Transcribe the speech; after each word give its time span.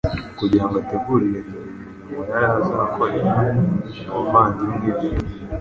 Kugira 0.39 0.63
ngo 0.67 0.75
ategurire 0.81 1.39
inzira 1.39 1.63
imirimo 1.71 2.21
yari 2.39 2.47
azakorera 2.63 3.31
muri 3.85 4.01
aba 4.09 4.19
bavandimwe 4.25 4.89
be 4.97 5.07